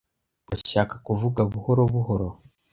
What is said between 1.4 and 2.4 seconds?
buhoro buhoro?